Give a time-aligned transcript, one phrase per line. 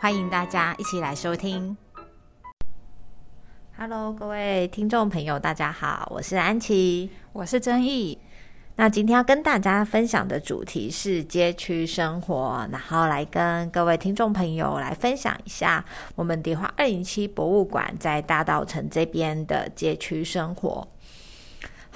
[0.00, 1.76] 欢迎大家一起来收听。
[3.76, 8.16] Hello，各位听众朋友，大家好，我是安琪，我是曾毅。
[8.76, 15.84] 那今天要跟大家分享的主题是街区生活，然后来跟各位听众朋友来分享一下
[16.14, 20.86] 我们迪化二零七博物馆在大道城这边的街区生活。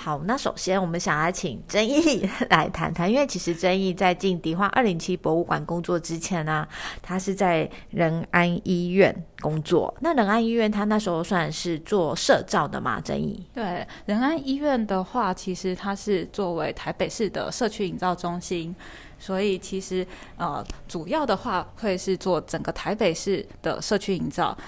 [0.05, 6.67] 好，那首先我们想要请曾毅 来谈谈，因为其实曾毅在进迪化二零七博物馆工作之前呢，
[7.01, 9.95] 他是在仁安医院工作。
[10.01, 13.01] 那仁安医院他那时候算是做社照的嘛？
[13.01, 18.75] 曾毅对仁安医院的话，其实它是作为台北市的社区营造中心，
[19.21, 20.05] 所以其实
[20.37, 24.59] 呃主要的话会是做整个台北市的社区营造，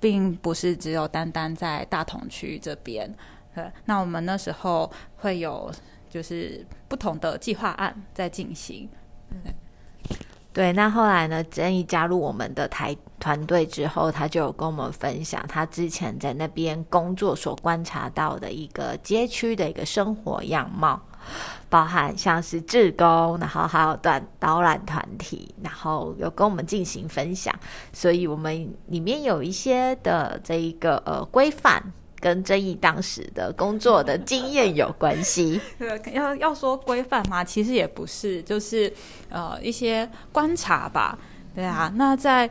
[0.00, 3.08] 并不是只有单单在大同区这边。
[3.54, 5.70] 对，那我们那时候会有
[6.08, 8.88] 就是不同的计划案在进行。
[10.52, 11.44] 对，那后来呢？
[11.44, 21.00] 曾毅加入我们的台团队之后，他就有跟我们分享他之前在那边工作所观察到的一个街区的一个生活样貌，
[21.68, 27.54] 包含像是志工，然后还有短导览团体，然后有跟我们进行分享。
[27.92, 31.92] 所以我们里面有一些的这一个呃规范。
[32.20, 35.60] 跟争议当时的工作的经验有关系。
[36.12, 38.92] 要要说规范嘛，其实也不是，就是
[39.30, 41.18] 呃一些观察吧。
[41.54, 42.48] 对啊，那在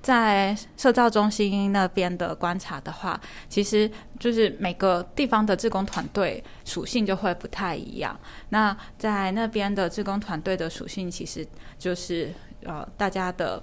[0.00, 8.18] 在社造中心那边的观察的话，其实就是每个地方的志工团队属性就会不太一样。
[8.50, 11.46] 那在那边的志工团队的属性，其实
[11.78, 13.62] 就是呃大家的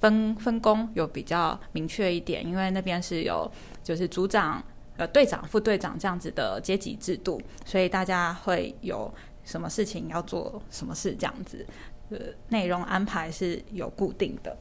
[0.00, 3.50] 分分工有比较明确一点，因为那边是有
[3.82, 4.62] 就是组长。
[4.96, 9.12] 呃，队长、副队长这样子的阶级制度，所以大家会有
[9.44, 11.66] 什么事情要做什么事这样子，
[12.10, 12.18] 呃，
[12.48, 14.56] 内容安排是有固定的。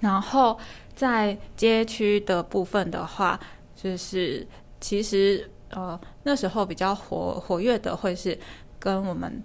[0.00, 0.58] 然后
[0.94, 3.40] 在街区的部分的话，
[3.74, 4.46] 就是
[4.80, 8.38] 其实呃那时候比较活活跃的会是
[8.78, 9.42] 跟我们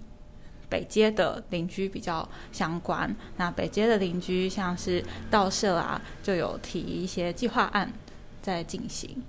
[0.68, 3.12] 北街的邻居比较相关。
[3.36, 7.92] 那北街的邻居像是道社啊，就有提一些计划案
[8.40, 9.22] 在进行。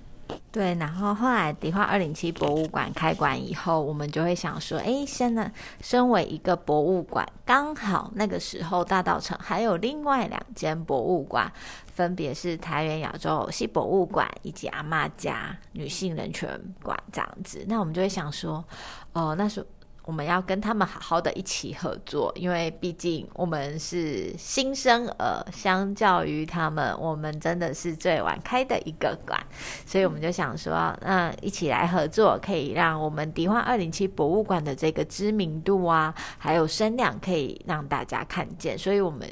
[0.52, 11.52] 对，然后后来迪化二零七博物馆开馆以后，我们就会想说，哎，现在身为一个博物馆，刚好那个时候大道城还有另外两间博物馆，
[11.94, 16.50] 分别是台原亚洲偶戏博物馆以及阿妈家女性人权
[16.82, 17.66] 馆这样子。
[17.68, 18.64] 那我们就会想说，
[19.12, 19.66] 哦，那时候。
[20.06, 29.40] 我们要跟他们好好的一起合作，因为毕竟我们是新生儿，相较于他们，我们真的是最晚开的一个馆，
[29.86, 39.28] 所以我们就想说，那一起来合作，可以让我们迪化二零七博物馆的这个知名度啊，还有声量，可以让大家看见，所以我们。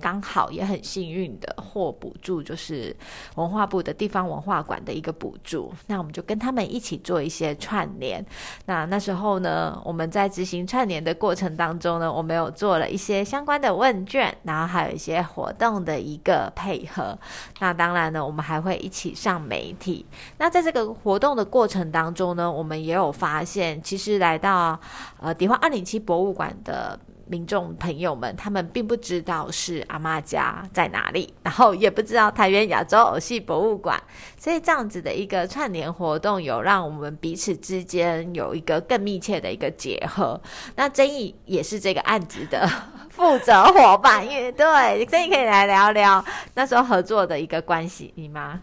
[0.00, 2.96] 刚好也很幸运的获补助，就是
[3.36, 5.72] 文化部的地方文化馆的一个补助。
[5.86, 8.24] 那我们就跟他们一起做一些串联。
[8.66, 17.16] 那那时候呢，我们在执行串联的过程当中呢，我们有做了一些相关的问卷，然后还有一些活动的一个配合。
[17.58, 20.06] 那当然呢，我们还会一起上媒体。
[20.38, 24.80] 那在这个活动的过程当中呢，我们也有发现，其实来到
[25.20, 26.98] 呃迪化二零七博物馆的。
[27.30, 34.02] 民众朋友们，他们并不知道是阿妈家在哪里， 然后也不知道台湾亚洲偶戏博物馆，
[34.36, 40.40] 所以这样子的一个串联活动，有让我们彼此之间有一个更密切的一个结合。
[40.74, 42.68] 那曾毅也是这个案子的
[43.10, 46.24] 负责伙伴，因为对曾毅可以来聊聊
[46.54, 48.60] 那时候合作的一个关系，你吗？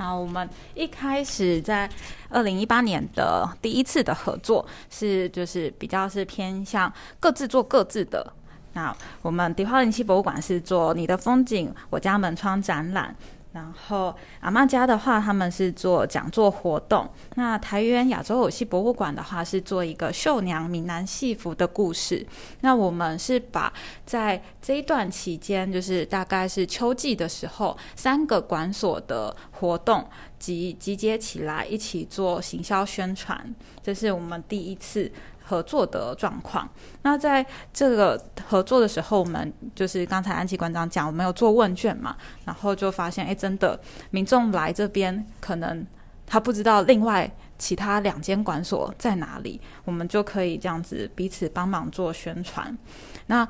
[0.00, 1.86] 好，我们一开始在
[2.30, 8.32] 二零一八年的第一次的合作是，就是比较是偏向各自做各自的。
[8.72, 13.14] 那我们迪化零七博物馆是做你的风景，我家门窗展览。
[13.52, 17.08] 然后阿妈家的话，他们是做讲座活动。
[17.34, 22.24] 那台湾亚洲偶戏博物馆的话，是做一个绣娘闽南戏服的故事。
[22.60, 23.72] 那我们是把
[24.06, 30.08] 在这一段期间，就是大概是秋季的时候，三个馆所的活动
[30.38, 33.54] 集集结起来，一起做行销宣传。
[33.82, 35.10] 这是我们第一次
[35.50, 36.68] 合作的状况。
[37.02, 43.80] 那在这个合作的时候，我们就是刚才安琪馆长讲，我们有做问卷嘛，然后就发现，哎，真的
[44.10, 45.84] 民众来这边，可能
[46.24, 52.78] 他不知道另外其他两间馆所在哪里，我们就可以这样子彼此帮忙做宣传。
[53.26, 53.48] 那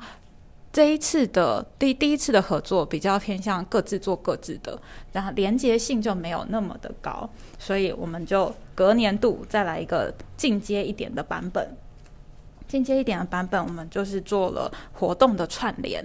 [0.73, 4.81] 这一次的第第一次的合作比较偏向各自做各自的，
[5.11, 11.75] 然后连接性就没有那么的高，所以我们就隔年度再来一个进阶一点的版本。
[12.71, 16.01] 进阶一点的版本，我们就是做了活动的串联。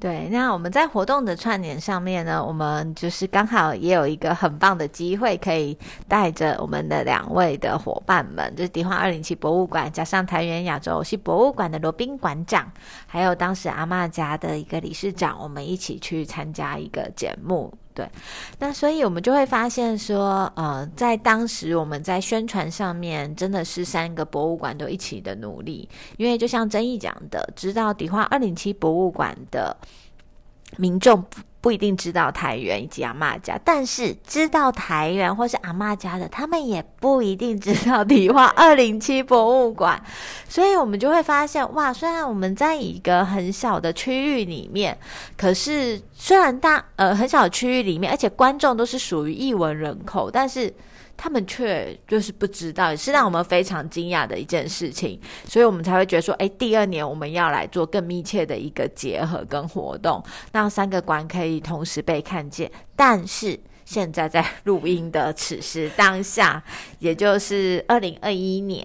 [0.00, 5.76] 对，那我们在活动的串联上面呢，我们就是刚好也有一个很棒的机会，可以
[6.08, 12.70] 带着我们的两位的伙伴们，就是迪化二零七博物馆，加上台园亚洲戏博物馆的罗宾馆长，
[13.06, 17.72] 还有当时阿妈家的一个理事长，我们一起去参加一个节目。
[17.96, 18.06] 对，
[18.58, 25.88] 那所以我们就会发现说，呃，在当时我们在宣传上面，真的是三个博物馆都一起的努力，
[26.18, 29.74] 因为就像曾毅讲的，知道迪化二零七博物馆的
[30.76, 31.24] 民众。
[31.66, 40.00] 不一定知道台原以及阿妈家，但是知道台原或是阿妈家的，他们也不一定知道迪化 二零七博物馆。
[40.48, 44.96] 所以，我们就会发现，哇，虽然我们在一个很小的区域里面，
[45.36, 50.72] 可是虽然大呃很小的区域里面，而且观众都是属于艺文人口，但是。
[51.16, 60.22] 他们却就是不知道，也是让我们非常惊讶的一件事情，所以我们才会觉得说，哎，第二年我们要来做更密切的一个结合跟活动，
[60.52, 62.70] 让三个馆可以同时被看见。
[62.94, 66.62] 但是现在在录音的此时当下，
[66.98, 68.84] 也就是二零二一年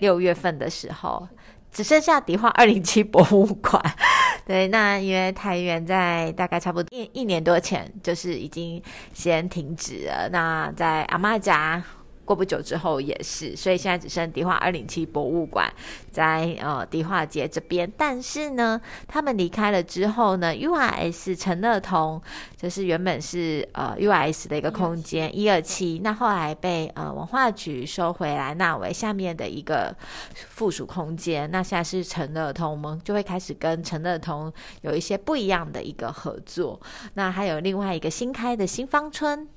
[0.00, 1.26] 六月份的时候。
[1.72, 3.82] 只剩 下迪化二零七博物馆，
[4.46, 8.82] 对，那因为太原在大概差不多一一年多前，就是已经
[9.12, 10.28] 先停止了。
[10.30, 11.82] 那在阿妈家。
[12.24, 15.72] 过不久之后也是，所以现在只剩迪化二零七博物馆
[16.10, 17.90] 在呃迪化街这边。
[17.96, 22.20] 但是呢，他们离开了之后呢，URS 陈乐同
[22.56, 29.94] 就是原本是呃 URS 的一个空间一二七，那后来被呃文化局收回来，纳为下面的一个
[30.34, 31.50] 附属空间。
[31.50, 36.80] 那现在是陈乐同，我们就会开始跟陈乐同有一些不一样的一个合作。
[37.14, 39.48] 那还有另外一个新开的新芳村。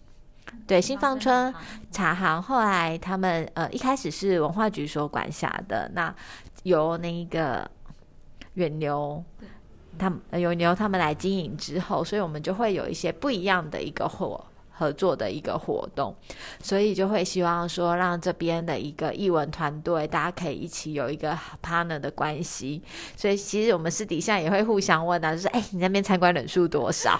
[0.65, 1.53] 对新芳村
[1.91, 6.13] 茶行，后来他们呃一开始是文化局所管辖的，那
[6.63, 7.69] 由那个
[8.55, 9.23] 远流，
[9.97, 16.13] 他们有由他们来经营之后，所以我们就会有一些不一样的一个合合作的一个活动，
[16.61, 22.83] 所以就会希望说让这边的一个译文团队，大家可以一起有一个 partner 的关系，
[23.15, 27.19] 所以其实我们私底下也会互相问啊，就是哎你那边参观人数多少？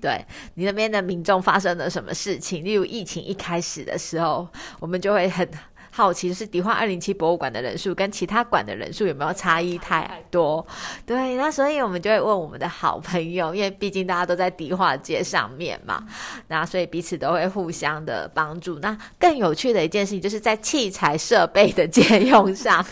[0.00, 0.24] 对
[0.54, 2.64] 你那边的民众发生了什么事情？
[2.64, 4.48] 例如疫情一开始的时候，
[4.80, 5.48] 我们就会很
[5.90, 10.66] 好奇，是迪化二零七博物馆的人数跟其他馆的人数有没有差异太多？
[11.04, 16.02] 对，那所以我们就会问我们的好朋友，因为毕竟大家都在迪化街上面嘛，
[16.48, 18.78] 那所以彼此都会互相的帮助。
[18.78, 22.84] 那更有趣的一件事情，就是在器材设备的借用上，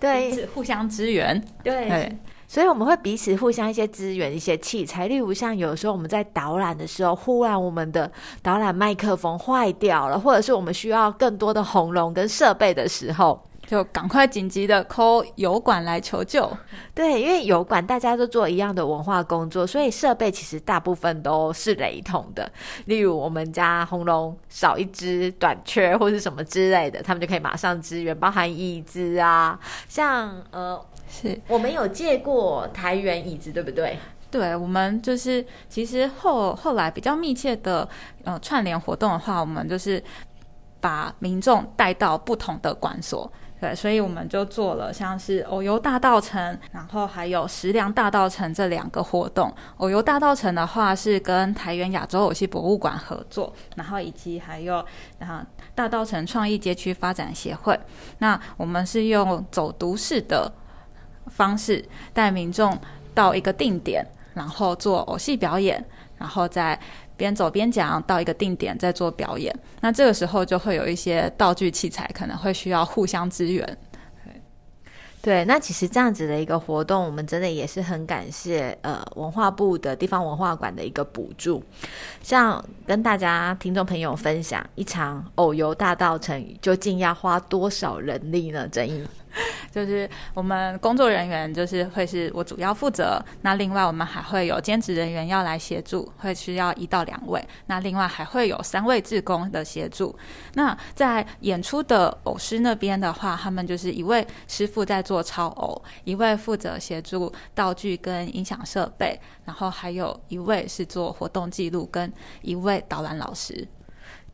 [0.00, 2.12] 对，互相支援，对。
[2.48, 8.10] 所以我们会彼此互相一些资源、一些器材，例如像有时候我们在导览的时候，忽然我们的
[8.42, 16.50] 导览麦克风坏掉了，或者是我们需要更多的红龙跟设备的时候，就赶快紧急的 call 油管来求救。
[16.94, 22.50] 对，因为油管大家都做一样的文化工作，所以设备其实大部分都是雷同的。
[22.86, 30.82] 例如我们家红龙少一只、短缺或是什么之类的，他们就可以马上支援，包含椅子啊，像呃。
[31.08, 33.98] 是我们有借过台原椅子，对不对？
[34.30, 37.88] 对，我们就是其实后后来比较密切的
[38.24, 40.04] 呃串联活动的话，我们就是
[40.80, 49.50] 把民众带到不同的馆所，对，所以我们就做了像是偶游大道城，然后还有石梁大道城这两个活动。
[49.78, 54.84] 偶游大道城的话是跟台原亚洲偶戏博物馆合作，然后以及还有
[55.20, 55.42] 啊
[55.74, 57.80] 大道城创意街区发展协会。
[58.18, 60.52] 那我们是用走读式的。
[61.30, 62.76] 方式带民众
[63.14, 65.84] 到一个定点，然后做偶戏表演，
[66.16, 66.78] 然后再
[67.16, 69.54] 边走边讲到一个定点再做表演。
[69.80, 73.78] 那这个时候就会有一些道具器材可能会需要互相支援。
[75.20, 81.62] 对，那其实这样子的一个活动，我们真的也是很感谢呃文化部的地方文化馆的一个补助。
[82.22, 88.68] 像跟大家听众朋友分享，一场偶游大道城究竟要花多少人力呢？
[88.68, 89.04] 郑毅。
[89.70, 100.16] 就是我们工作人员就是会是我主要负责，那另外我们还会有兼职人员要来协助，会需要一到两位，那另外还会有三位志工的协助。
[100.54, 113.66] 那在演出的偶师那边的话，他们就是一位师傅在做超偶，一位负责协助道具跟音响设备，然后还有一位是做活动记录，跟一位导览老师。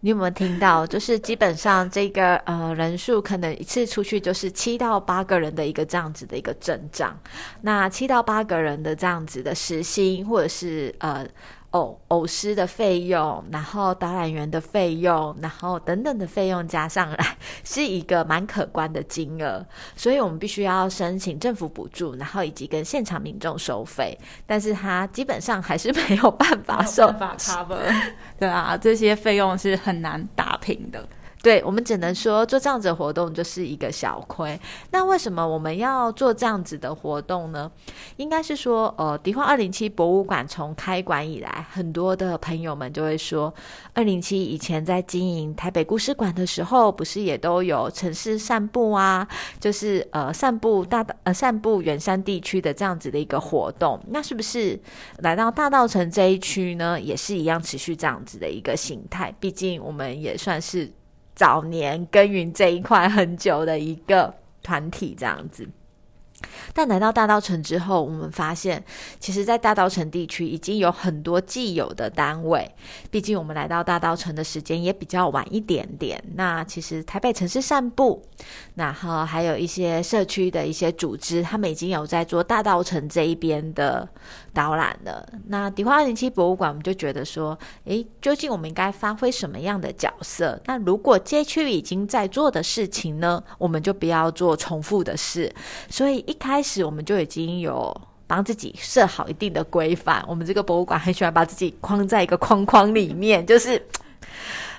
[0.05, 0.87] 你有没有听到？
[0.87, 7.19] 就是基本上这个呃人数可能一次出去就是七到八个人的一个这样子的一个阵仗。
[7.63, 11.27] 那七到八个人的这样子的时薪，或者是呃。
[11.75, 19.65] 偶偶师的费用，然后导览员的费用，然后等等的费用加上来，是一个蛮可观的金额，
[19.97, 24.17] 所以我们必须要申请政府补助，然后以及跟现场民众收费，
[24.47, 27.77] 但是他基本上还是没有办法收法 cover，
[28.39, 31.05] 对啊，这些费用是很难打平的。
[31.45, 34.59] 对我们只能说做这样子的活动就是一个小亏。
[34.93, 37.71] 那为什么我们要做这样子的活动呢？
[38.17, 43.53] 应该是说，呃，迪化二零七博物馆从开馆以来，很多的朋友们就会说，
[43.93, 49.29] 二零七以前在经营台北故事馆的时候，不是也都有城市散步啊，
[49.61, 54.01] 就是呃散步大呃散步远山地区的这样子的一个活动。
[54.09, 54.81] 那是不是
[55.19, 59.31] 来到大道城这一区呢，也是一样持续这样子的一个形态？
[59.39, 60.91] 毕竟我们也算是。
[61.35, 65.69] 早年耕耘这一块很久的一个团体，这样子。
[66.73, 68.83] 但来到大稻城之后，我们发现，
[69.21, 72.71] 其实，在大稻城地区已经有很多既有的单位。
[73.11, 76.23] 毕竟，我们来到大稻城的时间也比较晚一点点。
[76.35, 78.23] 那其实，台北城市散步，
[78.75, 84.09] 然后还有一些社区的一些组织，他们已经有在做大稻城这一边的
[84.53, 85.27] 导览了。
[85.47, 90.61] 那迪化二零七博物馆，我们就觉得说，诶，究竟我们应该发挥什么样的角色？
[90.67, 95.53] 那如果街区已经在做的事情呢，我们就不要做重复的事。
[95.89, 100.25] 所以一一开始我们就已经有帮自己设好一定的规范。
[100.27, 103.81] 我们这个博物馆很喜欢把自己框在一个框框里面，就是。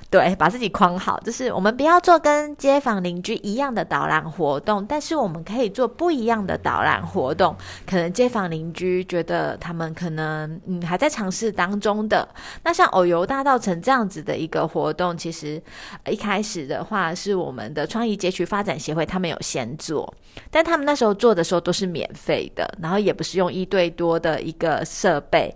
[0.09, 7.53] 对，把自己框好，就是我们不要做跟街坊邻居一样的导览活动，但是我们可以做不一样的导览活动。
[7.85, 12.25] 可能街坊邻居觉得他们可能嗯还在尝试当中的，
[12.63, 15.61] 那像偶游大道城这样子的一个活动，其实
[16.09, 20.13] 一开始的话是我们的创意街区发展协会他们有先做，
[20.49, 25.53] 但他们那时候做的时候都是免费的，然后也不是用一对多的一个设备，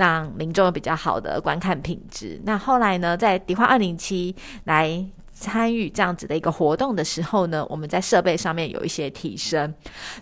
[0.00, 2.40] 让民众有比较好的观看品质。
[2.44, 3.90] 那后来呢，在迪化二零。
[4.00, 5.04] 七来
[5.34, 9.74] 参与这样子的一个活动的时候呢，我们在设备上面有一些提升，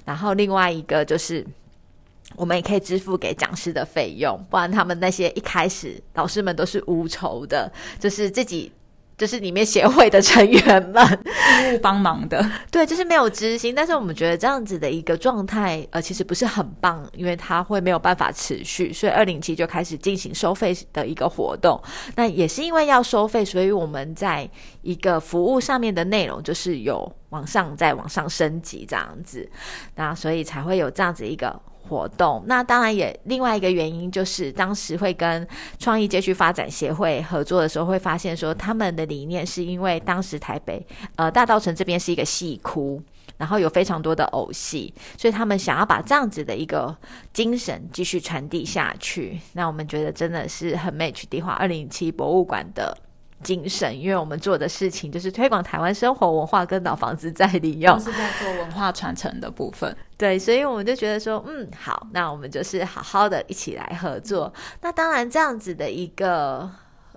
[0.04, 1.46] 然后另外一个就是
[2.34, 7.70] 我们也可以支付给讲师的费用，不然他们那些一开始老师们都是无酬的，
[8.00, 8.72] 就是自己。
[9.18, 13.74] 就是里面协会的成员们义务帮忙的， 对，就是没有执行。
[13.74, 18.92] 但是我们觉得这样子的一个状态，呃，其实不是很棒，因为它会没有办法持续。
[18.92, 21.82] 所以二零七就开始进行收费的一个活动。
[22.14, 24.48] 那也是因为要收费，所以我们在
[24.82, 29.50] 一个服务上面的内容就是有往上再往上升级这样子，
[29.96, 31.60] 那所以才会有这样子一个。
[31.88, 35.46] 活动，那当然也另外一个原因就是，当时会跟
[35.78, 43.02] 创意街区发展协会合作的时候，会发现说他们的理念是因为当时台北呃大道城这边是一个戏窟，
[43.38, 46.94] 然后有非常多的偶戏，所以他们想要把这样子的一个
[47.32, 49.40] 精神继续传递下去。
[49.54, 52.96] 那我们觉得真的是很 match 地华二零七博物馆的。
[53.42, 59.96] 精神，因为我们做的事情就是推广台湾生活文化跟老房子再利用，是在做文化传承的部分。
[60.16, 64.52] 对，所以我们就觉得说，嗯，好，那我们就是好好的一起来合作。
[64.82, 66.68] 那当然，这样子的一个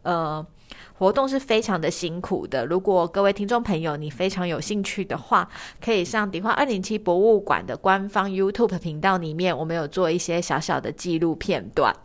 [0.03, 0.45] 呃
[0.93, 2.63] 活动是非常的辛苦的。
[2.67, 5.49] 如果各位听众朋友你非常有兴趣的话，
[5.83, 11.95] 可以上迪化二零七博物馆的官方 YouTube 频道里面，我们有做一些小小的记录片段。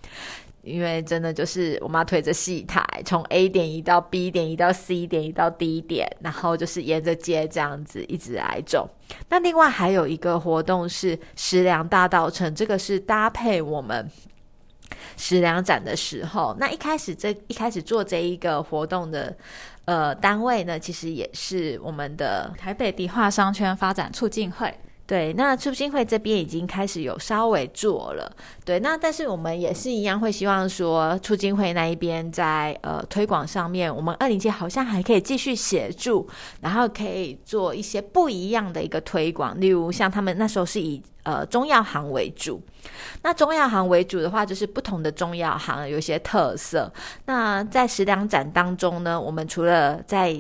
[0.67, 8.91] 因为真的就是我妈推着戏台，从 A 点移到 B 点，移到 C 点，移到 D 点，然后就是沿着街这样子一直来走。
[9.29, 14.11] 那另外还有一个活动是食粮大道城，这个是搭配我们
[15.17, 16.57] 食粮展的时候。
[16.59, 19.37] 那一开始这一开始做这一个活动的
[19.85, 24.75] 呃单位呢，其实也是我们的台北迪化商圈发展促进会。
[25.07, 28.29] 对，那促进会这边已经开始有稍微做了，
[28.65, 36.29] 对，那但是我们也是一样会希望说，促进会那一边在呃推广上面，我们二零七好像还可以继续协助，
[36.61, 42.61] 然后可以做一些不一样的一个推广，例如像他们那时候是以呃中药行为主，
[43.23, 46.93] 那中药行为主的话，就是不同的中药行有一些特色。
[47.27, 50.37] 那在食粮展当中呢，我们除了在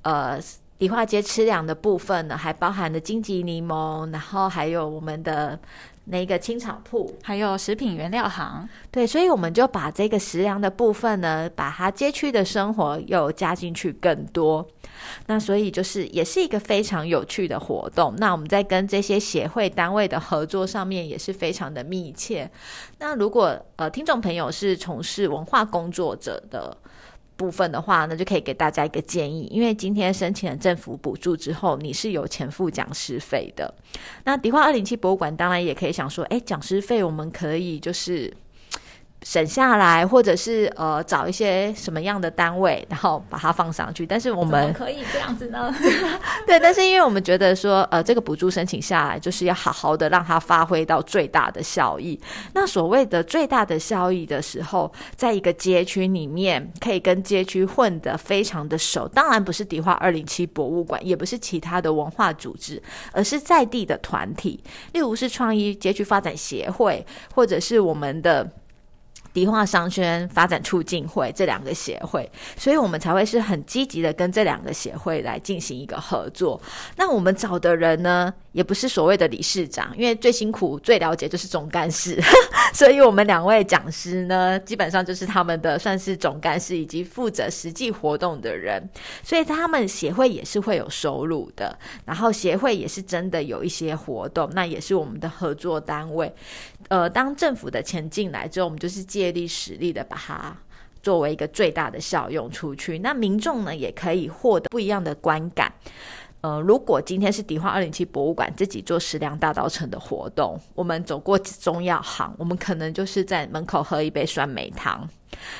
[0.00, 0.40] 呃。
[0.78, 5.58] 迪化街吃粮的部分呢，还包含了荆棘柠檬，然后还有我们的。
[6.10, 14.66] 那个青草铺，还有食品原料行，对，所以我们就把这个食粮的部分呢，把它街区的生活又加进去更多。
[15.26, 18.14] 那所以就是也是一个非常有趣的活动。
[18.16, 22.50] 那我们在跟这些协会单位的合作上面也是非常的密切。
[22.98, 26.74] 那如果呃听众朋友是从事文化工作者的。
[27.38, 33.72] 部分的话呢，就可以给大家一个建议，因为今天申请了政府补助之后，你是有钱付讲师费的。
[34.24, 38.30] 那迪化二零七博物馆当然也可以想说，哎，讲师费我们可以就是。
[39.24, 44.06] 省下来，或者是呃找一些什么样的单位，然后把它放上去。
[44.06, 45.74] 但是我们可以这样子呢？
[46.46, 52.18] 对，但是因为我们觉得说，呃，这个补助申请下来，就是要好好的让它发挥到最大的效益。
[52.54, 59.08] 那所谓的最大的效益的时候，在一个街区里面，可以跟街区混得非常的熟。
[59.08, 62.80] 当然不是迪化二零七博物馆，也不是其他的文化组织，
[63.12, 68.48] 而是在地的团体，例如是创意街区发展协会，或者是我们的。
[69.38, 76.60] 迪化商圈发展促进会这两个协会，所以我们才会是很积极的跟这两个协会来进行一个合作。
[76.96, 82.20] 那我们找的人呢，也不是所谓的理事长，因为最辛苦、最了解就是总干事，
[82.74, 88.82] 所以我们两位讲师呢，基本上就是他们的算是总干事以及负责实际活动的人，
[89.22, 96.34] 所以他们协会也是会有收入的，然后协会也是真的有一些活动，那也是我们的合作单位。
[96.88, 100.56] 呃，当政府的钱进来之后，我们就是借力使力的把它
[101.02, 102.98] 作为一个最大的效用出去。
[103.00, 105.72] 那民众呢，也可以获得不一样的观感。
[106.40, 115.08] 呃，如果今天是迪化二零七博物馆自己做食粮大道城的活动，我们走过中药行，我们可能就是在门口喝一杯酸梅汤。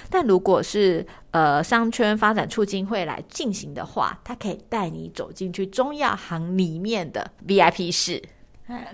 [0.08, 8.22] 但如果是呃商圈发展促进会来进行的话，它可以带你走进去中药行里面的 VIP 室。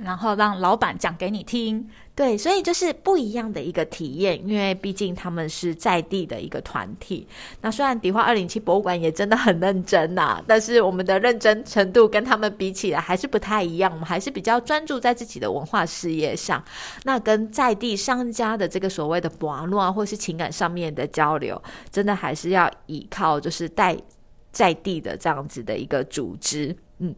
[0.05, 7.27] 然后让老板讲给你听，对，所以就是不一样的一个体验，因为毕竟他们是在地的一个团体。
[7.61, 13.91] 那虽然迪化二零七博物馆也真的很认真呐，但是我们的认真程度跟他们比起来还是不太一样。
[13.91, 16.63] 我们还是比较专注在自己的文化事业上，
[17.03, 23.97] 那跟在地商家的这个所谓的网络啊，或是情感上面的交流，真的还是要依靠就是带
[24.53, 27.13] 在地的这样子的一个组织，嗯。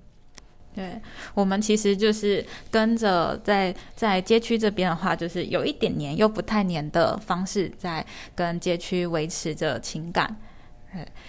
[0.77, 1.01] 对
[1.33, 10.37] 我们其实就是跟着在在街区这边的话，就是有一点黏又不太黏的方式，在跟街区维持着情感。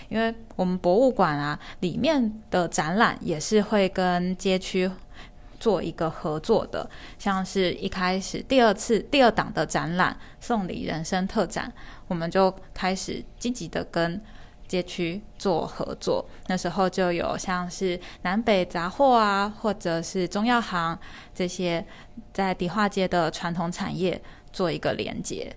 [0.09, 4.91] 因为我们博物馆啊里面的展览也是会跟街区
[5.57, 11.71] 做一个合作的，像是一开始第二次第二档的展览送礼人生特展，
[12.09, 14.21] 我们就开始积极的跟。
[14.67, 20.97] 街区做合作，那时候就有像是南北杂货啊，或者是中药行
[21.33, 21.85] 这些
[22.33, 25.55] 在迪化街的传统产业做一个连接。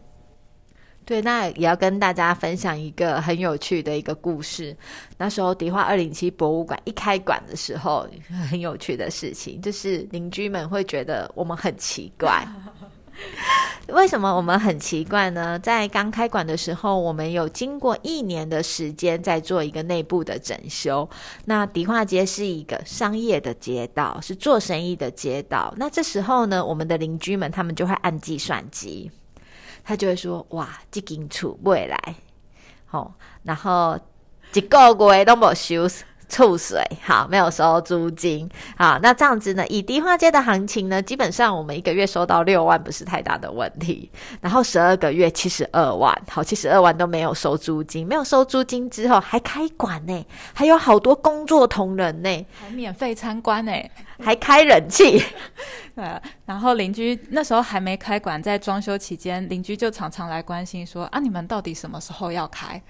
[1.05, 4.77] 对，那也要跟大家分享一个很有趣的一个故事。
[5.19, 8.07] 那时候迪化二零七博物馆一开馆的时候，
[8.49, 12.47] 很有趣的事情就是邻居们会觉得我们很奇怪。
[13.93, 15.59] 为什么我们很奇怪呢？
[15.59, 21.09] 在刚开馆的时候，我们有经过一年的时间在做一个内部的整修。
[21.45, 25.73] 那迪化街是一个商业的街道，是做生意的街道。
[25.77, 29.11] 那这时候呢，我们的邻居们他们就会按计算机，
[29.85, 32.15] 他就会说：“哇，这间厝未来，
[32.87, 33.99] 好，然后
[34.53, 35.89] 一个月都没修。”
[36.31, 39.67] 臭水，好，没有收租金，好，那这样子呢？
[39.67, 44.09] 以迪化街的行情呢，基本上我们一个月收到六万不是太大的问题。
[44.41, 53.73] 然后十二个月七十二万，好，七十二万都没有收租金，没有收租金之后还开馆呢，还有好多工作同仁呢，还免费参观呢，
[54.21, 55.23] 还开冷气。
[55.97, 62.81] 呃，然后邻居那时候还没开馆，在装修期间，邻居就常常来关心说：啊，你们到底什么时候要开？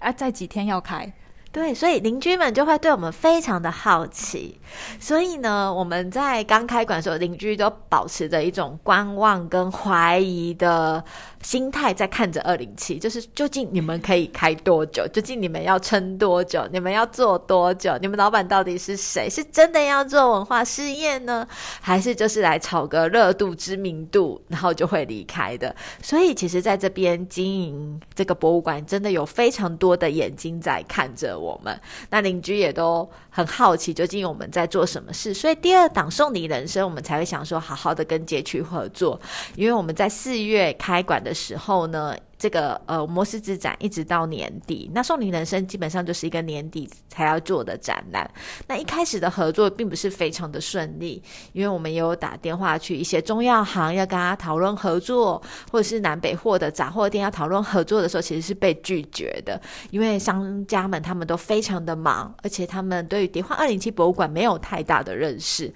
[0.00, 1.10] 啊，在几天要开？
[1.52, 4.60] 对，所以邻居们就会对我们非常的好奇，
[5.00, 11.02] 所以呢，我们在刚开馆的时候，邻居都保持着一种观望跟怀疑的。
[11.42, 15.08] 心态在看着二零七，就是究竟你们可以开多久？
[15.08, 16.68] 究竟你们要撑多久？
[16.70, 17.96] 你们要做多久？
[18.02, 19.26] 你们老板到底是谁？
[19.30, 21.48] 是真的要做文化事业呢，
[21.80, 25.74] 还是就是来炒个热度、知名度，然后就会离开的？
[26.02, 31.80] 所以，其实在这边经营这个博物馆，真的有非常多的眼睛在看着我们。
[32.10, 35.32] 那邻居也都很好奇，究竟我们在做什么事？
[35.32, 39.20] 所以，第二档送你人生，我们才会想说，好好的跟街区合作，
[39.54, 41.20] 因为我们在四月开馆。
[41.20, 48.28] 的时候呢，这个呃摩斯之展一直到年底，那送你人生基本上就是一个年底才要做的展览。
[48.66, 51.22] 那一开始的合作并不是非常的顺利，
[51.52, 65.70] 因为我们也有打电话去一些中药行要跟他讨论合作，或者是南北货的杂货店要讨论合作的时候，其实是被拒绝的，因为商家们他们都非常的忙，而且他们对于蝶花二零七博物馆没有太大的认识，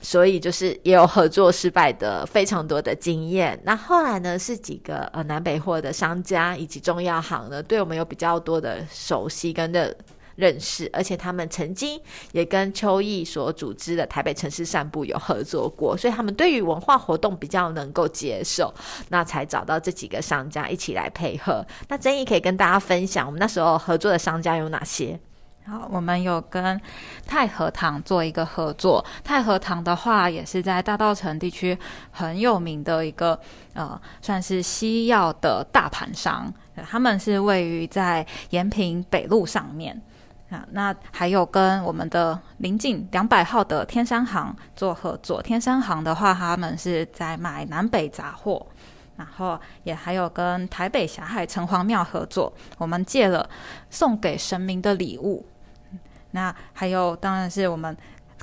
[0.00, 3.56] 所以就是也有合作失败的非常多的经验。
[3.62, 6.07] 那后来呢，是几个呃南北货的商。
[6.08, 9.94] 商家以及中药行呢，对我们有比较多的熟悉跟的
[10.36, 12.00] 认识，而且他们曾经
[12.32, 18.72] 也跟秋意所组织的台北城市散步有合作过，所以他们对于文化活动比较能够接受，
[19.10, 21.62] 那才找到这几个商家一起来配合。
[21.88, 25.20] 那曾毅可以跟大家分享，我们那时候合作的商家有哪些？
[25.68, 26.80] 好，我们有跟
[27.26, 29.04] 太和堂做一个合作。
[29.22, 31.76] 太和堂的话，也是在大道城地区
[32.10, 33.38] 很有名的一个
[33.74, 36.50] 呃，算是西药的大盘商。
[36.88, 40.00] 他们是位于在延平北路上面
[40.48, 40.64] 啊。
[40.70, 45.42] 那还有跟我们的临近两百号的天山行做合作。
[45.42, 48.66] 天山行的话，他们是在买南北杂货。
[49.16, 53.50] 然后也还有跟台北霞海城隍庙合作，我们借了
[53.90, 55.44] 送给神明的礼物。
[56.32, 57.96] 那还有，当然是我们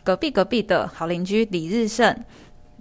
[0.04, 2.15] 隔壁隔壁的好邻居李日胜，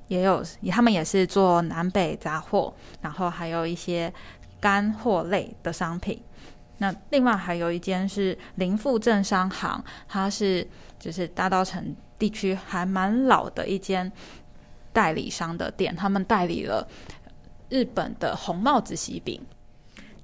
[0.08, 4.12] 也有，他们也是做南北杂货，然后还有一些
[4.60, 6.22] 干货类的商品。
[6.78, 10.66] 那另外还有一间是林富镇商行，它是
[10.98, 14.10] 就是大稻城地区还蛮老的一间
[14.92, 16.86] 代理商的店，他们代理了
[17.68, 19.40] 日本的红帽子喜饼。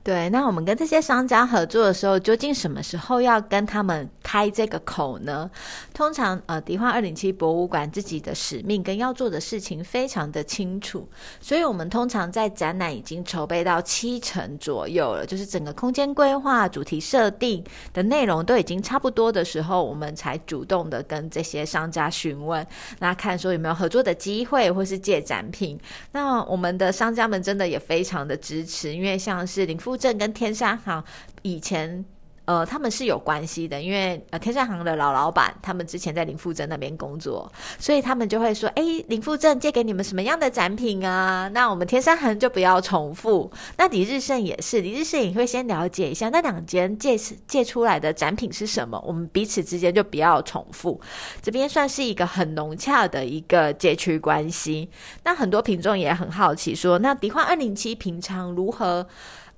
[0.02, 5.50] 对，那我们跟这些商家合作的时候，究竟什么时候要跟他们开这个口呢？
[5.92, 11.06] 通常，呃，迪化二零七博物馆自己的使命跟要做的事情非常的清楚，
[11.38, 22.66] 所以我们通常在展览已经筹备到七成左右了，就是整个空间规划、主题设定的内容都已经差不多的时候，我们才主动的跟这些商家询问，
[23.00, 25.78] 那看说有没有合作的机会，或是借展品。
[26.12, 29.89] 那我们的商家们真的也非常的支持，因为像是林富。
[29.90, 31.02] 富镇跟天山行
[31.42, 32.04] 以前
[32.44, 41.48] 呃他们是有关系的，因为呃天山行的老老板他们之前在林富镇那边工作，所以他们就会说，哎，林富镇借给你们什么样的展品啊？
[41.52, 43.50] 那我们天山行就不要重复。
[43.76, 47.16] 那李日胜也是，李日胜也会先了解一下那两间借
[47.48, 51.00] 借出来的展品是什么，我们彼此之间就不要重复。
[51.42, 54.88] 这边算是一个很融洽的一个借区关系。
[55.24, 59.06] 那很多品众也很好奇，说那迪化二零七平常如何？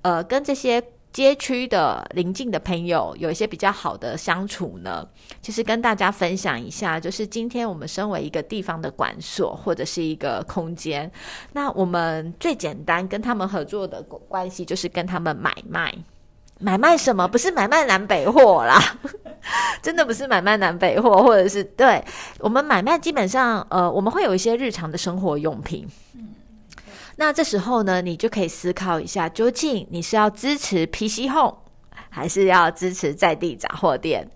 [0.03, 5.07] 呃，跟这些街区的邻近的朋友有一些比较好的相处呢。
[5.41, 11.11] 其实跟大家分享一下，就是今天我们身为一个地方的管所或者是一个空间，
[11.53, 15.93] 那我们最简单跟他们合作的关系就是跟他们买卖，
[16.59, 17.27] 买卖什么？
[17.27, 18.79] 不是买卖南北货啦，
[19.83, 22.03] 真的不是买卖南北货，或者是对
[22.39, 25.87] 我们买卖基本上，呃，我们会有一些日常的生活用品。
[27.15, 31.57] 那这时候呢，你就可以思考一下，究竟你是要支持 PC Home，
[32.09, 34.27] 还是要支持在地杂货店？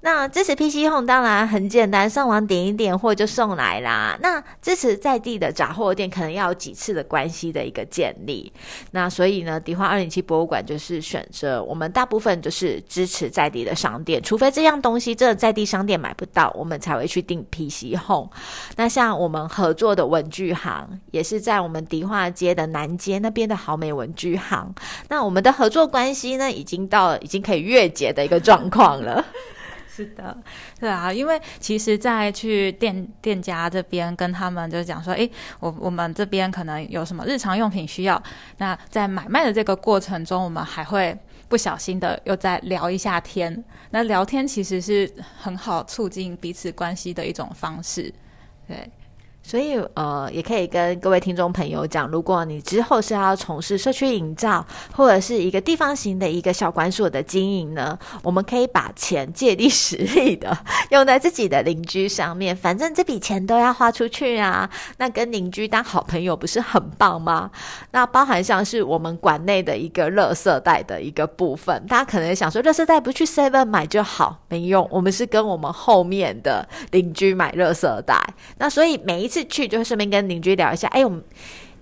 [0.00, 4.16] 那支持 PC Home 当然很简单，上网点一点货就送来啦。
[4.22, 8.52] 那支持在地的杂货店，可能要有几次的关系的一个建立。
[8.92, 18.30] 那所以呢，迪化二零七博物馆就是选择我们大部分就是支持在地的商店，除非这样东西真的在地商店买不到，我们才会去订 PC Home。
[18.76, 24.72] 那像我们合作的文具行，也是在我们迪化街的南街那边的好美文具行。
[25.08, 29.24] 那我们的合作关系呢，已经到已经可以月结的一个状况了。
[29.98, 30.36] 是的，
[30.78, 38.22] 对啊，因为其实，在去店店家这边跟他们就讲说，哎，我我们这边可能有什么日常用品需要，
[38.58, 43.64] 那在买卖的这个过程中，我们还会不小心的又再聊一下天。
[43.90, 48.14] 那聊天其实是很好促进彼此关系的一种方式，
[48.68, 48.88] 对。
[49.48, 54.62] 所以，呃，也可以跟各位听众朋友讲，如果你之后是要从事社区营造，
[54.94, 60.54] 或者是一个地方型的一个小馆所的经营呢，我们可以把钱借力使力的
[60.90, 64.68] 用在自己的邻居上面，反正这笔钱都要花出去啊。
[64.98, 67.50] 那跟邻居当好朋友不是很棒吗？
[67.92, 74.86] 那包含像是我们馆内的一个垃圾袋的一个部分，大家可能想说，垃圾袋不去 Seven 买就好，没用。
[74.90, 78.22] 我们是跟我们后面的邻居买垃圾袋，
[78.58, 79.37] 那所以每一次。
[79.46, 81.22] 去就会顺便跟邻居聊一下，哎，我们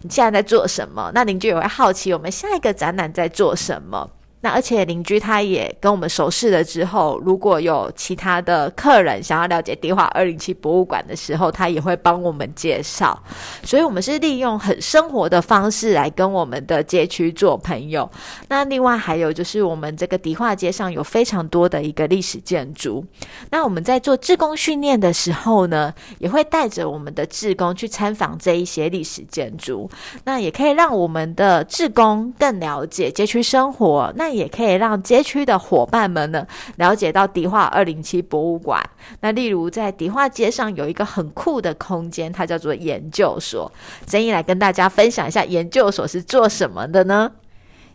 [0.02, 1.10] 你现在在做什么？
[1.14, 4.10] 那邻居也会好奇我们下一个展览在做什么。
[4.42, 13.20] 那而且邻居他也跟我们熟识了之后，如果有其他的客人想要了解迪化二零七博物馆的时候，他也会帮我们介绍。
[13.64, 18.08] 所以，我们是利用很生活的方式来跟我们的街区做朋友。
[18.48, 23.04] 那另外还有就是，我们这个迪化街上有非常多的一个历史建筑。
[23.50, 29.90] 那我们在做志工训练的时候呢，也会带着我们的志工去参访这一些历史建筑。
[30.24, 34.12] 那也可以让我们的志工更了解街区生活。
[34.14, 36.44] 那那也可以让街区的伙伴们呢
[36.78, 38.82] 了解到迪化二零七博物馆。
[39.20, 43.70] 那例如在迪化街上有一个很酷的空间，它叫做研究所。
[44.04, 47.30] 曾毅来跟大家分享一下研究所是做什么的呢？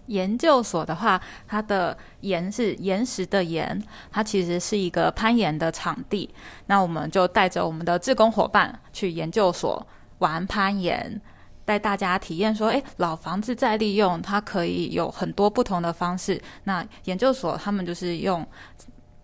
[0.05, 6.33] 研究所的话，它的岩是岩石的岩，它其实是一个攀岩的场地。
[6.67, 9.85] 那我们就带着我们的志工伙伴去研究所
[10.19, 11.19] 玩攀岩。
[11.65, 16.41] 带大家体验说，哎，老房子再利用，它可以有很多不同的方式。
[16.63, 18.45] 那研究所他们就是用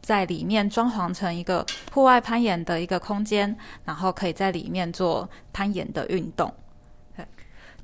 [0.01, 6.53] 在里面装潢成一个户外攀岩的一个空间，然后可以在里面做攀岩的运动。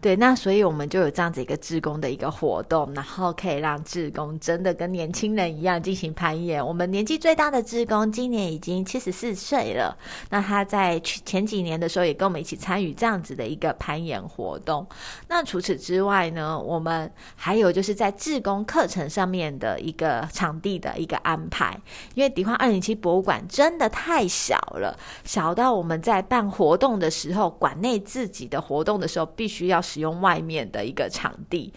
[0.03, 6.63] 对，那所以我们就有这样子一个志工的一个活动，然后可以让志工真的跟年轻人一样进行攀岩。
[6.63, 9.97] 我们年纪最大的志工今年已经七十四岁了，
[10.29, 14.85] 那他在去前几年的时候也跟我们一起参与这样子的一个攀岩活动。
[15.29, 21.79] 那除此之外呢，我们还有就是在志工课程上面的一个场地的一个安排，
[22.13, 29.81] 因为迪化二零七博物馆真的太小了，小到我们在办活动的时候，馆内自己的活动的时候必须要。
[29.93, 31.71] 使用外面的一个场地，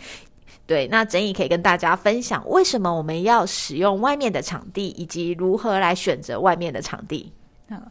[0.66, 7.31] 对，那整理可以跟大家分享为什么我们要使用外面的场地，以及如何来选择外面的场地。
[7.68, 7.83] 嗯，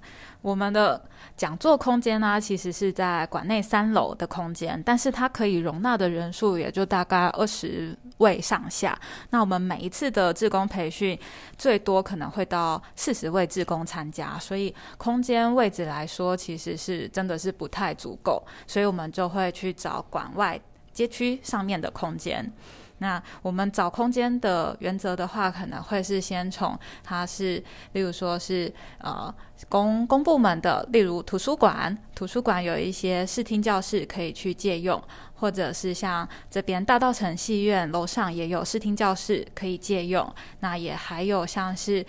[0.45, 1.03] 我们的
[1.35, 8.95] 讲座空间呢，其实是在馆内三楼的空间，但是它可以容纳的人数也就大概二十位上下。
[9.31, 11.17] 那我们每一次的志工培训，
[11.57, 20.61] 最多可能会到四十位志工参加，所以空间位置来说，其实是真的是不太足够，所以我们就会去找馆外
[20.93, 22.53] 街区上面的空间。
[22.99, 29.33] 那我们找空间的原则的话，可能会是先从它是，例如说是呃
[29.67, 35.01] 公公部门的，例如图书馆，图书馆有一些视听教室可以去借用，
[35.35, 42.05] 或者是像这边大道城戏院楼上也有视听教室可以借用，那也还有像是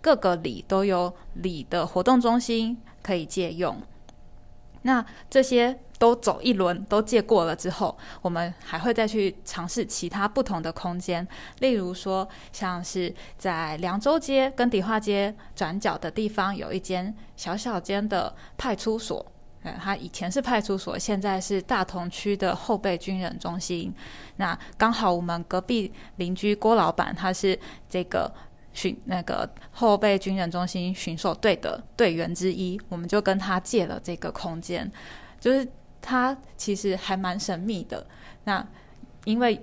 [0.00, 3.80] 各个里都有里的活动中心可以借用，
[4.82, 5.78] 那这些。
[6.00, 11.28] 都走一轮，都借过了之后，我们还会再去尝试其他不同的空间。
[11.58, 19.24] 例如说，像是在凉州街跟迪化街转角的地方，有一间小小间的派出所。
[19.64, 23.92] 嗯，它以前是派出所，现在是大同区的后备军人中心。
[24.36, 27.58] 那刚好我们隔壁邻居郭老板，他是
[27.90, 28.32] 这个
[28.72, 34.90] 巡那个后备军人中心巡守队的队员之一，我们就跟他借了这个空间，
[35.38, 35.68] 就是。
[36.00, 38.06] 它其实还蛮神秘的。
[38.44, 38.66] 那
[39.24, 39.62] 因为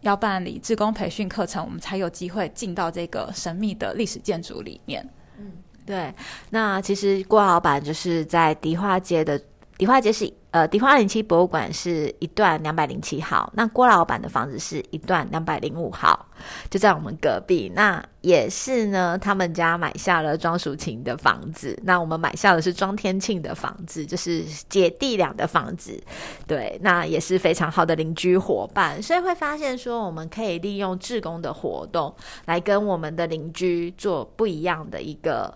[0.00, 5.08] 要办理职工培训课程，我们才有机会进到这个神秘的历史建筑里面。
[5.38, 5.52] 嗯，
[5.84, 6.14] 对。
[6.50, 9.40] 那其实郭老板就是在迪化街的。
[9.82, 16.24] 迪化街是呃，迪化零七博物馆是一段两百零七号，那郭老板的房子是一段两百零五号，
[16.70, 17.72] 就在我们隔壁。
[17.74, 26.00] 那也是呢，他们家买下了庄淑琴的房子，那我们买下的是庄天庆的房子，就是姐弟俩的房子。
[26.46, 32.14] 对，那也是非常好的邻居伙伴，所以会发现说，我们可以利用志工的活动
[32.44, 35.52] 来跟我们的邻居做不一样的一个。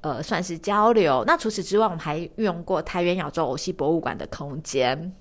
[0.00, 1.24] 呃，算是交流。
[1.26, 5.12] 那除此之外，我们还运用过台原亚洲偶戏博物馆的空间，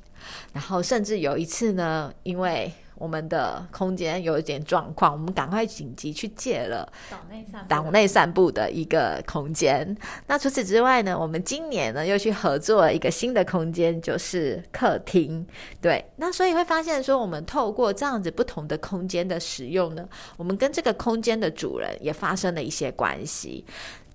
[0.54, 9.96] 然后甚至有一次呢，因为我们的空间有一点状况，我们赶快紧急去借了岛内散岛内散步的一个空间。
[10.26, 15.46] 那除此之外呢，我们今年呢又去合作了一个新的空间，就是客厅。
[15.80, 23.64] 对，那所以会发现说，我们透过这样子不同的空间的使用呢，我们跟这个空间的主人也发生了一些关系。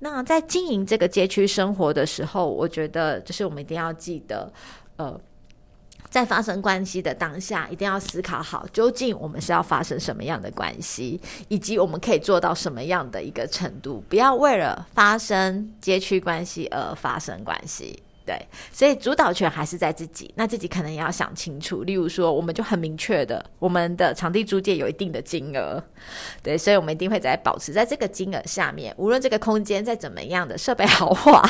[0.05, 4.53] 那在经营这个街区生活的时候，我觉得就是我们一定要记得，
[4.97, 5.21] 呃，
[6.11, 18.03] 在发生关系的当下，一定要思考好，究竟我们是要发生什么样的关系，以及我们可以做到什么样的一个程度，不要为了发生街区关系而发生关系。
[18.33, 20.33] 对，所以主导权还是在自己。
[20.37, 21.83] 那自己可能也要想清楚。
[21.83, 25.83] 例如说，我们就很明确的，我们的场地租借有一定的金额，
[26.43, 28.95] 对，所以我们一定会在保持在这个金额下面。
[28.97, 31.43] 无论这个空间再怎么样的设备豪华，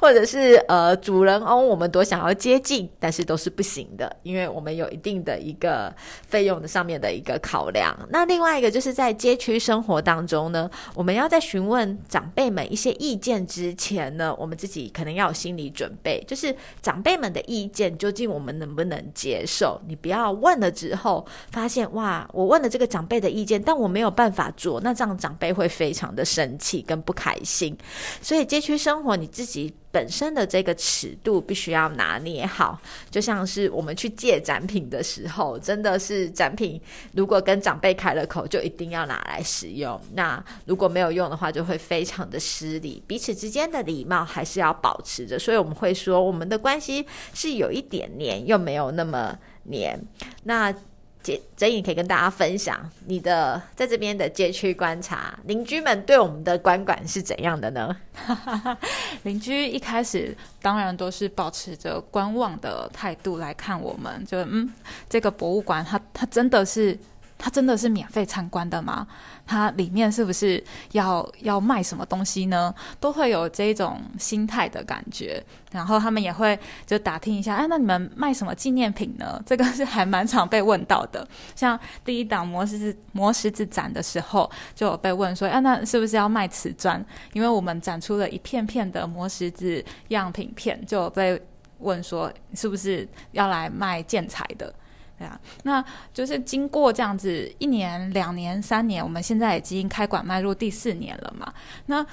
[0.00, 5.94] 或者是呃主人翁，我们多想要接近，但是都是不行的，因为我们有一定的一个
[6.26, 7.96] 费用的上面的一个考量。
[8.10, 19.80] 那另外一个就是在街区生活当中呢，我们要在询问长辈们一些意见之前呢，我们自己可能要有心理准备，就是长辈们的意见究竟我们能不能接受？
[19.86, 27.76] 你不要问了之后发现哇，我问了这个长辈的意见，但我没有办法做，那这样长辈会非常的生气跟不开心。
[28.22, 36.80] 所以街区生活你自己本身的这个尺度必须要拿捏好，就像是我们去借展品的时候，真的是展品
[37.12, 40.00] 如果跟长辈开了口，就一定要拿来使用。
[40.14, 43.02] 那如果没有用的话，就会非常的失礼。
[43.06, 49.98] 彼此之间的礼貌还是要保持着，所以我们会说，我们的关系是有一点黏，又没有那么黏。
[50.44, 50.74] 那。
[51.22, 57.96] 姐，真颖可以跟大家分享你的在这边的街区观察，邻居们对我们的观感是怎样的呢？
[59.24, 64.72] 邻居一开始当然都是保持着观望的态度来看我们，就嗯，
[65.08, 66.98] 这个博物馆它它真的是。
[67.38, 69.06] 它真的是免费参观的吗？
[69.46, 72.74] 它里面是不是要要卖什么东西呢？
[72.98, 75.42] 都会有这种心态的感觉。
[75.70, 79.40] 然后他们也会就打听一下，哎，那你们卖什么纪念品呢？
[79.46, 81.26] 这个是还蛮常被问到的。
[81.54, 87.04] 像第一档磨石子磨石子展的时候，就有被问说，哎，那是不是要卖瓷砖？
[87.34, 91.40] 因为我们展出了一片片的磨石子样品片，就有被
[91.78, 94.74] 问说，是不是要来卖建材的？
[95.18, 101.52] 对啊，那就是经过这样子一年、两年、三年，我们现在已经开馆迈入第四年了嘛。
[101.86, 102.06] 那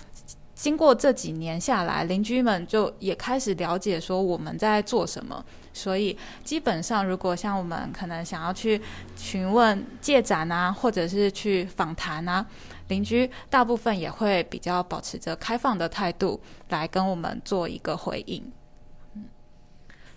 [0.55, 5.43] 经过这几年下来，邻居们就也开始了解说我们在做什么。
[5.71, 8.81] 所以基本上，如果像我们可能想要去
[9.17, 12.43] 询问借展啊，或者是去访谈啊，
[12.87, 16.39] 邻居大部分也会比较保持着开放的态度
[16.69, 18.41] 来跟我们做一个回应。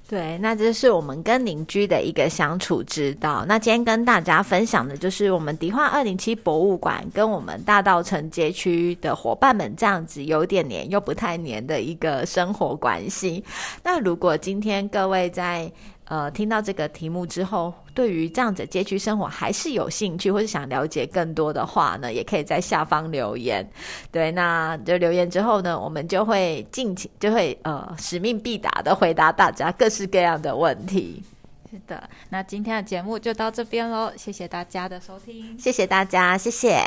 [0.09, 3.45] 对，那这是我们跟邻居的一个相处之道。
[3.47, 13.45] 那今天跟大家分享的就是我们迪化二零七博物馆跟我们大道城街区的伙伴们这样子有点黏又不太黏的一个生活关系。
[13.85, 15.71] 那如果今天各位在
[16.09, 23.69] 呃，听到这个题目之后，对于这样子街区生活还是有兴趣，或是想了解更多的话呢，也可以在下方留言。
[24.11, 31.23] 对，那就留言之后呢，我们就会尽情，就会呃使命必达的回答大家各式各样的问题。
[31.71, 36.83] 是的，那今天的节目就到这边喽，谢谢大家的收听，谢谢大家，谢谢。